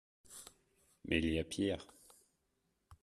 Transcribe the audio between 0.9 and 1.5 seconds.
Mais il y a